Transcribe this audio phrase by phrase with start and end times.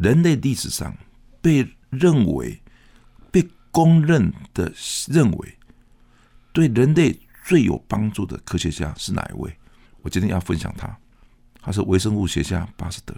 [0.00, 0.92] 人类历史上
[1.40, 2.60] 被认为。
[3.32, 4.72] 被公认的
[5.06, 5.54] 认为，
[6.52, 9.56] 对人类最有帮助的科学家是哪一位？
[10.02, 10.98] 我今天要分享他，
[11.62, 13.14] 他是微生物学家巴斯德。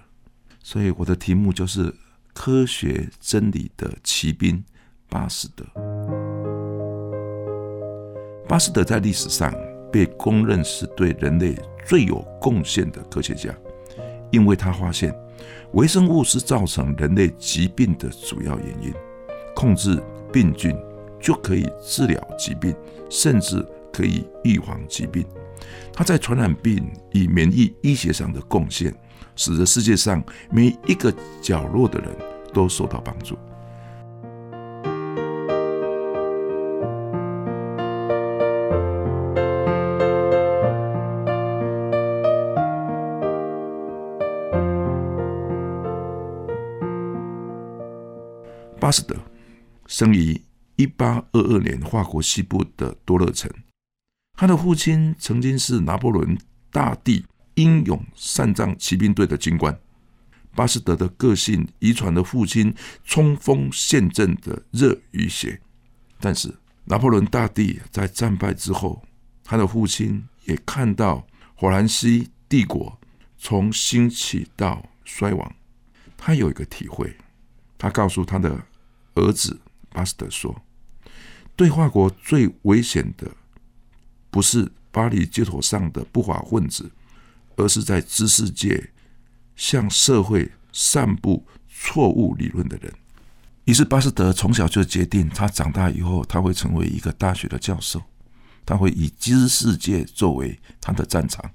[0.63, 1.91] 所以我的题目就是
[2.35, 4.63] 科学真理的骑兵
[5.09, 5.65] 巴斯德。
[8.47, 9.51] 巴斯德在历史上
[9.91, 13.49] 被公认是对人类最有贡献的科学家，
[14.31, 15.11] 因为他发现
[15.73, 18.93] 微生物是造成人类疾病的主要原因，
[19.55, 20.03] 控制。
[20.33, 20.75] 病菌
[21.21, 22.75] 就可以治疗疾病，
[23.11, 25.23] 甚至可以预防疾病。
[25.93, 28.95] 它在传染病与免疫医学上的贡献，
[29.37, 32.09] 使得世界上每一个角落的人
[32.55, 33.37] 都受到帮助。
[48.93, 49.17] 斯德。
[49.89, 50.41] 生于
[50.77, 53.51] 一八二二年法国西部的多勒城，
[54.39, 56.39] 他的父亲曾经是拿破仑
[56.71, 59.77] 大帝英勇善战骑兵队的军官。
[60.55, 65.61] 巴斯德的个性遗传了父亲冲锋陷阵的热与血，
[66.21, 66.55] 但是
[66.85, 69.03] 拿破仑大帝在战败之后，
[69.43, 71.27] 他的父亲也看到
[71.57, 72.99] 法兰西帝国
[73.39, 75.55] 从兴起到衰亡，
[76.17, 77.15] 他有一个体会，
[77.77, 78.63] 他告诉他的
[79.15, 79.61] 儿子。
[79.91, 80.63] 巴斯德说
[81.55, 83.31] ：“对华国最危险的，
[84.31, 86.91] 不是巴黎街头上的不法分子，
[87.57, 88.91] 而是在知识界
[89.55, 92.91] 向社会散布错误理论的人。”
[93.65, 98.03] 于是，巴斯德从小就决定，他长大以后他会成为一个大学的教授，
[98.65, 101.49] 他会以知识界作为他的战场，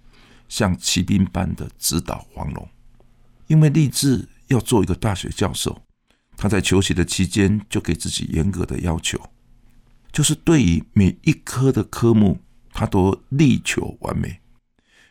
[0.48, 2.70] 像骑兵般的指导黄龙。
[3.48, 5.82] 因为立志要做一个大学教授。
[6.38, 9.20] 他在求学的期间就给自己严格的要求，
[10.12, 12.40] 就是对于每一科的科目，
[12.72, 14.40] 他都力求完美，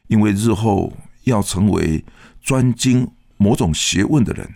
[0.06, 2.04] 因为日后要成为
[2.40, 4.48] 专精某种学问的人，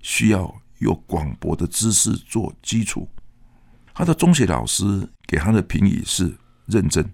[0.00, 3.08] 需要有广博的知识做基础。
[3.92, 6.32] 他的中学老师给他的评语是
[6.66, 7.04] 认真。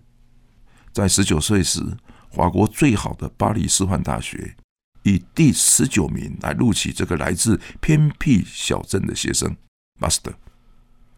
[0.93, 1.81] 在十九岁时，
[2.31, 4.55] 法国最好的巴黎师范大学。
[5.09, 9.57] 以第十九名来录取这个来自偏僻小镇的学生
[9.99, 10.33] 巴斯德，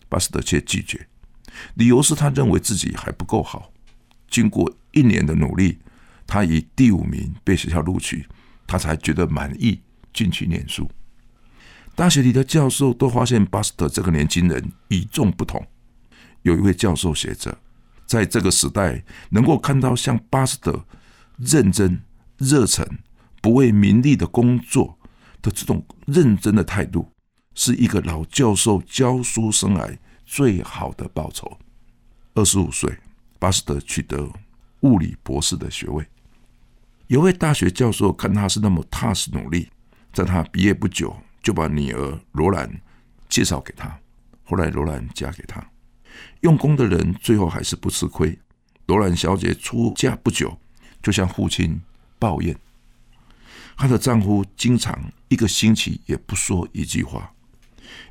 [0.09, 1.09] 巴斯德却拒绝，
[1.75, 3.73] 理由是他认为自己还不够好。
[4.29, 5.79] 经过一年的努力，
[6.27, 8.27] 他以第五名被学校录取，
[8.67, 9.81] 他才觉得满意，
[10.13, 10.89] 进去念书。
[11.97, 15.67] 大学里的教授都发现巴斯德这个年轻人与众不同。
[16.43, 17.59] 有一位教授写着，
[18.07, 20.87] 在这个时代，能够看到像巴斯德
[21.37, 22.01] 认真、
[22.39, 22.87] 热忱。
[23.41, 24.99] 不为名利的工作
[25.43, 27.11] 的这种认真的态度，
[27.55, 31.59] 是一个老教授教书生涯最好的报酬。
[32.35, 32.97] 二十五岁，
[33.39, 34.31] 巴斯德取得
[34.81, 36.07] 物理博士的学位。
[37.09, 39.69] 有位大学教授看他是那么踏实努力，
[40.13, 42.71] 在他毕业不久就把女儿罗兰
[43.29, 43.99] 介绍给他。
[44.45, 45.65] 后来罗兰嫁给他，
[46.41, 48.39] 用功的人最后还是不吃亏。
[48.87, 50.57] 罗兰小姐出嫁不久，
[51.03, 51.81] 就向父亲
[52.19, 52.57] 抱怨。
[53.81, 57.33] 她的丈夫经常一个星期也不说一句话，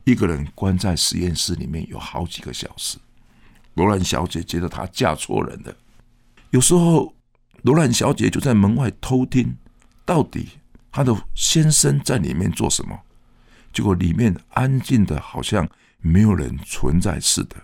[0.03, 2.97] 一个人关在实验室里面有好几个小时。
[3.75, 5.77] 罗兰小姐觉得她嫁错人了。
[6.49, 7.13] 有时候，
[7.61, 9.55] 罗兰小姐就在门外偷听，
[10.03, 10.49] 到底
[10.91, 12.99] 她的先生在里面做什么。
[13.71, 15.69] 结果里面安静的，好像
[15.99, 17.55] 没有人存在似的。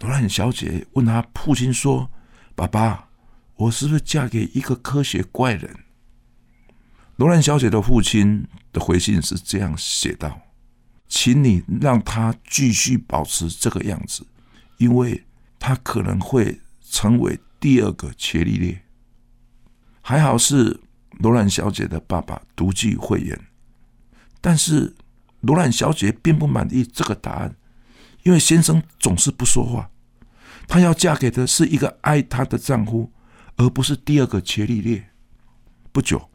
[0.00, 2.10] 罗兰小姐问她父亲说
[2.54, 3.08] ：“爸爸，
[3.56, 5.74] 我是不是嫁给一个科学怪人？”
[7.20, 10.40] 罗兰小姐的父亲的回信是这样写道
[11.06, 14.26] ：“请你让他继续保持这个样子，
[14.78, 15.22] 因为
[15.58, 18.80] 他可能会成为第二个伽利略。”
[20.00, 20.80] 还好是
[21.18, 23.38] 罗兰小姐的爸爸独具慧眼，
[24.40, 24.96] 但是
[25.42, 27.54] 罗兰小姐并不满意这个答案，
[28.22, 29.90] 因为先生总是不说话。
[30.66, 33.12] 她要嫁给的是一个爱她的丈夫，
[33.56, 35.10] 而不是第二个伽利略。
[35.92, 36.29] 不久。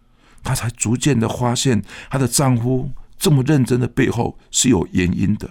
[0.46, 5.50] 她才逐渐的发现，她的丈夫这么认真的背后是有原因的。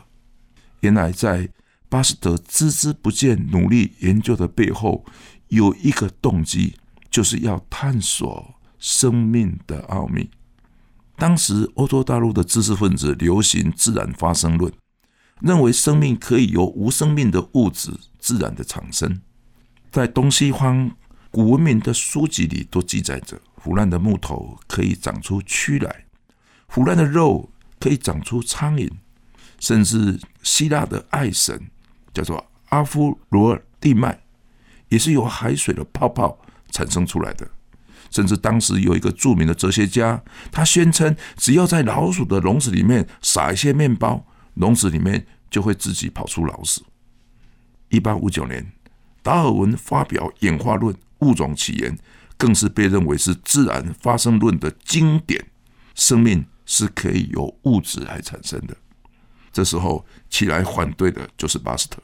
[0.80, 1.50] 原来在
[1.88, 5.04] 巴斯德孜孜不倦努力研究的背后，
[5.48, 6.74] 有一个动机，
[7.10, 10.30] 就是要探索生命的奥秘。
[11.16, 14.72] 当时欧洲大陆的知识分子流行自然发生论，
[15.40, 19.20] 认为生命可以由无生命的物质自然的产生。
[19.90, 20.90] 在东西方
[21.30, 26.04] 古文明的书籍里都记载着，腐烂的木头可以长出蛆来，
[26.68, 27.48] 腐烂的肉
[27.80, 28.90] 可以长出苍蝇，
[29.58, 31.70] 甚至希腊的爱神
[32.12, 34.20] 叫做阿夫罗尔蒂麦，
[34.90, 36.38] 也是由海水的泡泡
[36.70, 37.48] 产生出来的。
[38.10, 40.22] 甚至当时有一个著名的哲学家，
[40.52, 46.84] 他宣称，只要在老鼠的笼子里面撒一些面包，笼子里面就会自己跑出老鼠。
[47.88, 48.72] 一八五九年，
[49.22, 51.96] 达尔文发表演化论《物种起源》，
[52.44, 55.42] 更是被认为是自然发生论的经典。
[55.94, 58.76] 生命是可以由物质来产生的。
[59.50, 62.02] 这时候起来反对的就是巴斯特，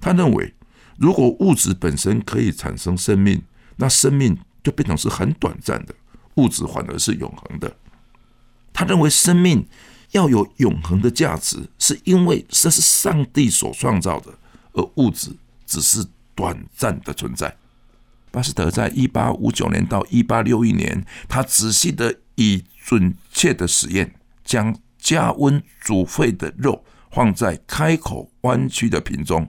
[0.00, 0.54] 他认为，
[0.96, 3.42] 如果物质本身可以产生生命，
[3.76, 4.38] 那生命。
[4.64, 5.94] 就变成是很短暂的，
[6.36, 7.76] 物质反而是永恒的。
[8.72, 9.68] 他认为生命
[10.12, 14.32] 要有永恒的价值，是因为这是上帝所创造的，
[14.72, 15.36] 而物质
[15.66, 16.02] 只是
[16.34, 17.54] 短暂的存在。
[18.34, 24.12] 巴斯德在一八五九年到一八六一年，他仔细的以准确的实验，
[24.44, 29.48] 将加温煮沸的肉放在开口弯曲的瓶中，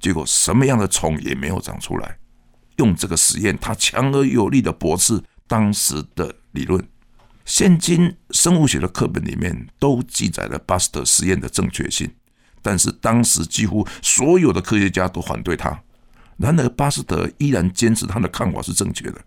[0.00, 2.16] 结果什么样的虫也没有长出来。
[2.76, 6.82] 用这个实验，他强而有力的驳斥当时的理论。
[7.44, 12.10] 现今生物学的课本里面都记载了巴斯德实验的正确性，
[12.62, 15.82] 但是当时几乎所有的科学家都反对他。
[16.42, 19.20] 然而，巴斯德依然坚持他的看法是正确的，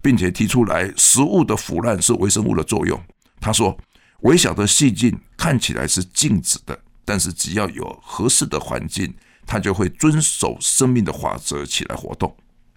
[0.00, 3.02] 并且提出来食物的腐烂是微生物的作用。
[3.40, 3.76] 他说
[4.22, 9.12] ：“微小的细菌看起来是静止的，但是只要有合适的环境，
[9.44, 12.32] 它就会遵守生命的法则起来活动。”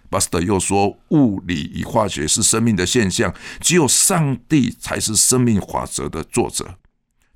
[0.10, 6.80] 巴斯德又说：“物理与化学是生命的现象，只有上帝才是生命法则的作者。”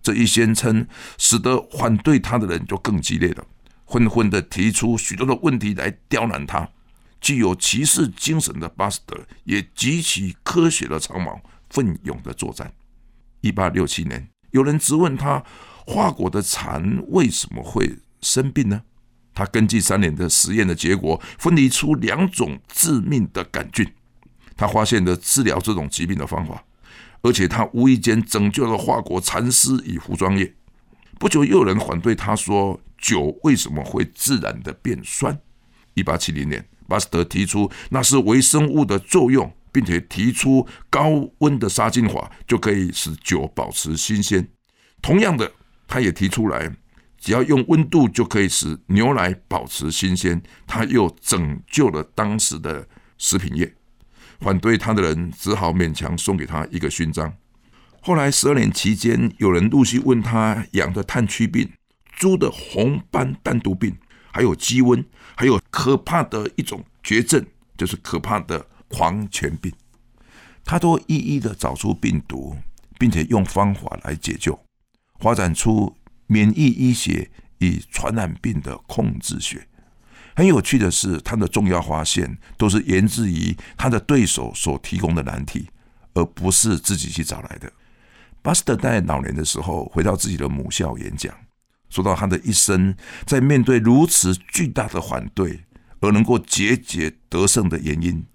[0.01, 0.87] 这一宣称，
[1.19, 3.43] 使得反对他的人就更激烈了，
[3.87, 6.69] 纷纷的提出许多的问题来刁难他。
[7.19, 12.71] 具有骑士精神的巴斯德也举起科学的长矛，奋勇的作战。
[13.41, 15.43] 一八六七年，有人质问他：
[15.85, 18.83] 华国的蚕为什么会生病呢？
[19.33, 23.91] 他根据三年的实验的结果，分离出两种致命的杆菌。
[24.55, 26.63] 他发现了治疗这种疾病的方法，
[27.21, 30.53] 而且他无意间拯救了华国蚕丝与服装业。
[31.19, 35.39] 不久，又有人反对他说酒为什么会自然的变酸？
[35.93, 44.47] 一八七零年，巴斯德提出那是微生物的作用，并且提出高温的杀菌法就可以使酒保持新鲜。
[45.01, 45.51] 同样的，
[45.87, 46.75] 他也提出来。
[47.19, 53.73] 只要用温度就可以使牛奶保持新鲜，他又拯救了当时的食品业。
[54.39, 57.33] 反对他的人只好勉强送给他一个勋章。
[58.01, 61.67] 后来十二年期间，有人陆续问他养的炭疽病、
[62.17, 63.95] 猪的红斑单毒病，
[64.33, 65.01] 还有鸡瘟，
[65.37, 67.45] 还有可怕的一种绝症，
[67.77, 69.71] 就是可怕的狂犬病，
[70.65, 72.57] 他都一一的找出病毒，
[72.99, 74.59] 并且用方法来解救，
[75.19, 75.95] 发展出。
[76.29, 79.65] 免疫医学与传染病的控制学，
[80.35, 85.69] 很有趣的是，他的重要发现都是源自于他的对手所提供的难题，
[86.15, 87.71] 而不是自己去找来的。
[88.41, 91.33] 巴斯德在老年的时候回到自己的母校演讲，
[91.89, 95.63] 说到他的一生在面对如此巨大的反对
[95.99, 98.25] 而能够节节得胜的原因，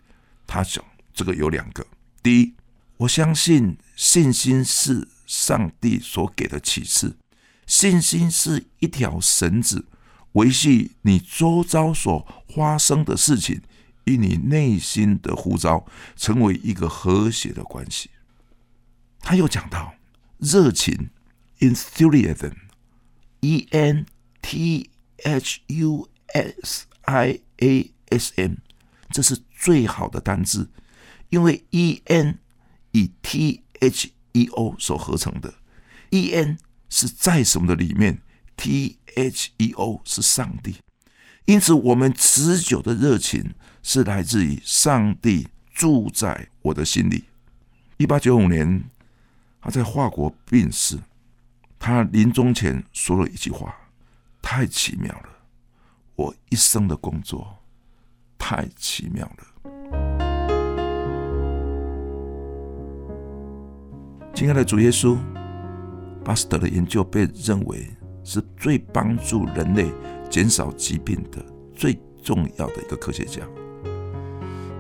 [0.47, 1.87] 他想这个有两个：
[2.23, 2.55] 第一，
[2.99, 7.17] 我相信信心是上帝所给的启示。
[7.67, 9.87] 信心是一条绳子，
[10.33, 13.63] 维系你周遭所发生的事情
[14.05, 18.11] 与你内心的呼召成为一个和谐的关系。
[19.21, 19.95] 他又讲到
[20.39, 21.11] 热情
[23.43, 24.07] E N
[24.41, 24.91] T
[25.23, 28.55] H U S I A S M，
[29.11, 30.69] 这是最好的单字，
[31.29, 32.39] 因为 e n
[32.91, 35.55] 以 t h e o 所合成的
[36.11, 36.59] ，e n。
[36.95, 38.21] 是在什么的里面
[38.55, 40.77] ？T H E O 是上帝，
[41.47, 47.25] 因此我们持久的热情是来自于上帝住在我的心里。
[47.97, 48.85] 一八九五年，
[49.63, 50.99] 他在华国病逝，
[51.85, 53.75] 他临终前说了一句话
[54.41, 55.29] ：“太奇妙了，
[56.15, 57.59] 我一生的工作
[58.39, 59.39] 太奇妙了。”
[64.33, 65.19] 亲爱的主耶稣。
[66.25, 67.85] 巴斯德的研究被认为
[68.23, 69.91] 是最帮助人类
[70.31, 73.43] 减少疾病的最重要的一个科学家。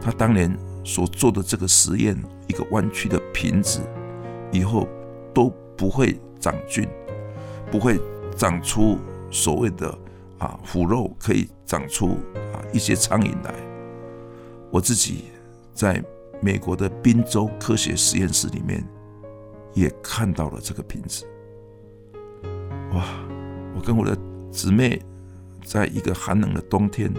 [0.00, 2.16] 他当年所做的这个实验，
[2.47, 3.80] 一个弯曲的瓶子，
[4.52, 4.87] 以后
[5.35, 6.88] 都不会长菌，
[7.68, 7.98] 不会
[8.36, 8.96] 长出
[9.32, 9.92] 所谓的
[10.38, 12.10] 啊腐肉，可以长出
[12.52, 13.52] 啊一些苍蝇来。
[14.70, 15.24] 我自己
[15.74, 16.00] 在
[16.40, 18.86] 美国的宾州科学实验室里面
[19.74, 21.24] 也看到了这个瓶子。
[22.92, 23.04] 哇！
[23.74, 24.16] 我跟我的
[24.52, 25.02] 姊妹
[25.64, 27.12] 在一个寒冷的冬天，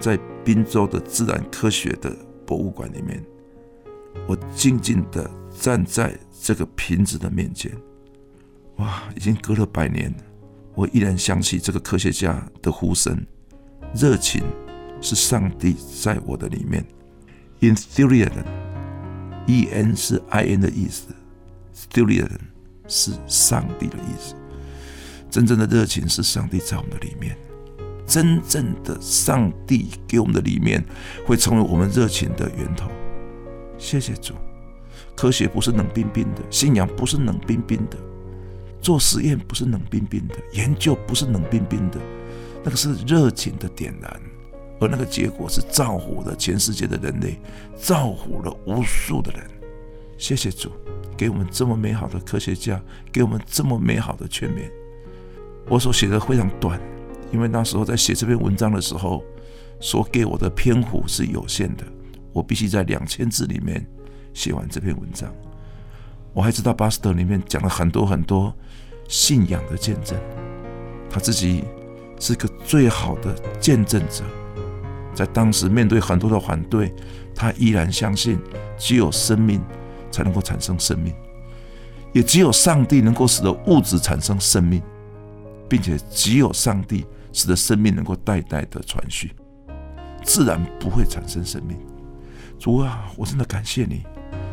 [0.00, 2.12] 在宾州的自然科学的
[2.44, 3.24] 博物馆里面，
[4.26, 7.70] 我静静的站在这个瓶子的面前。
[8.80, 9.02] 哇！
[9.14, 10.12] 已经隔了百年，
[10.74, 13.24] 我依然想起这个科学家的呼声，
[13.94, 14.42] 热情
[15.00, 16.84] 是上帝在我的里面。
[17.60, 21.14] Enthusiasm，E N 是 I N 的意思
[21.92, 22.38] ，Enthusiasm
[22.88, 24.34] 是上帝的意思。
[25.30, 27.36] 真正的热情是上帝在我们的里面，
[28.06, 30.84] 真正的上帝给我们的里面
[31.26, 32.90] 会成为我们热情的源头。
[33.78, 34.34] 谢谢主，
[35.14, 37.98] 科学不是冷冰冰的，信仰不是冷冰冰的，
[38.80, 41.98] 做实验不是冷冰冰的，研究不是冷冰冰的，
[42.64, 44.20] 那个是热情的点燃，
[44.80, 47.38] 而那个结果是造福了全世界的人类，
[47.76, 49.42] 造福了无数的人。
[50.16, 50.70] 谢谢主，
[51.16, 54.70] 给我们这么美好的科学家，给我们这么美好的全面。
[55.68, 56.80] 我所写的非常短，
[57.32, 59.22] 因为那时候在写这篇文章的时候，
[59.78, 61.84] 所给我的篇幅是有限的，
[62.32, 63.86] 我必须在两千字里面
[64.34, 65.32] 写完这篇文章。
[66.32, 68.54] 我还知道巴斯德里面讲了很多很多
[69.08, 70.18] 信仰的见证，
[71.08, 71.64] 他自己
[72.18, 74.24] 是个最好的见证者，
[75.14, 76.94] 在当时面对很多的反对，
[77.34, 78.38] 他依然相信
[78.78, 79.60] 只有生命
[80.10, 81.14] 才能够产生生命，
[82.12, 84.82] 也只有上帝能够使得物质产生生命。
[85.70, 89.32] 并且只有上帝使得生命能够代代的传续，
[90.24, 91.78] 自然不会产生生命。
[92.58, 94.02] 主啊，我真的感谢你，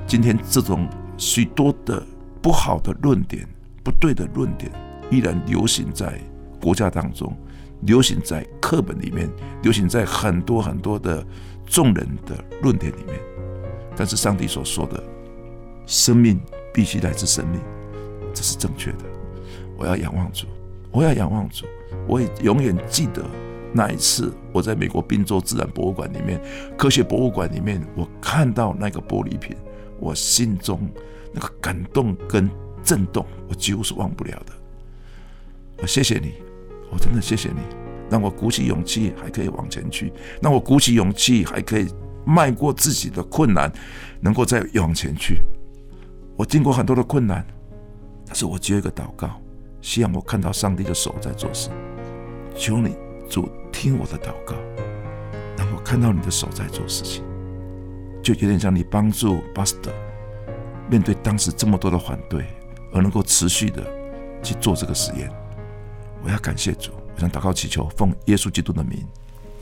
[0.05, 2.01] 今天这种许多的
[2.41, 3.47] 不好的论点、
[3.83, 4.71] 不对的论点，
[5.09, 6.19] 依然流行在
[6.61, 7.35] 国家当中，
[7.81, 9.29] 流行在课本里面，
[9.63, 11.25] 流行在很多很多的
[11.65, 13.19] 众人的论点里面。
[13.95, 15.03] 但是上帝所说的，
[15.85, 16.39] 生命
[16.73, 17.59] 必须来自生命，
[18.33, 19.05] 这是正确的。
[19.75, 20.45] 我要仰望主。
[20.89, 21.65] 我要仰望主，
[22.07, 23.23] 我也永远记得
[23.73, 26.41] 那一次，我在美国宾州自然博物馆里面，
[26.75, 29.55] 科学博物馆里面，我看到那个玻璃瓶，
[29.99, 30.79] 我心中
[31.33, 32.49] 那个感动跟
[32.83, 34.53] 震动，我几乎是忘不了的。
[35.79, 36.33] 我谢谢你，
[36.91, 37.59] 我真的谢谢你，
[38.09, 40.11] 让我鼓起勇气还可以往前去，
[40.41, 41.87] 让我鼓起勇气还可以
[42.25, 43.71] 迈过自己的困难，
[44.21, 45.39] 能够再往前去。
[46.35, 47.45] 我经过很多的困难，
[48.25, 49.29] 但是我只有一个祷告。
[49.79, 51.69] 希望我看到上帝的手在做事，
[52.55, 52.95] 求你
[53.29, 54.55] 主听我的祷告，
[55.55, 57.23] 让我看到你的手在做事情，
[58.27, 59.89] 就有点像你帮助巴斯德
[60.89, 62.45] 面对当时这么多的反对，
[62.91, 63.85] 而能够持续的
[64.43, 65.31] 去做这个实验。
[66.21, 69.05] 我要感谢主，我想祷告祈求，奉耶稣基督的名，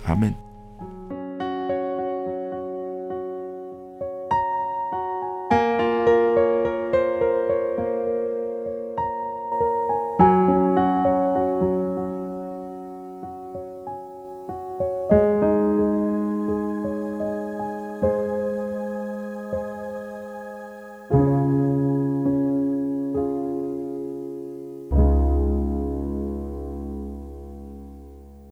[0.05, 0.33] 阿门。